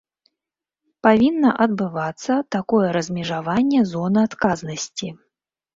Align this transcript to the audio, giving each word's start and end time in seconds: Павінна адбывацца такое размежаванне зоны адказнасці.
Павінна 1.07 1.49
адбывацца 1.67 2.33
такое 2.57 2.87
размежаванне 2.99 3.87
зоны 3.95 4.19
адказнасці. 4.31 5.07